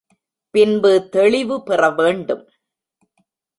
பின்பு 0.53 1.09
தெளிவு 1.09 1.63
பெறவேண்டும். 1.63 2.43